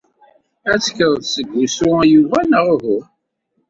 [0.71, 2.99] Ad tekkreḍ seg wusu a Yuba neɣ uhu?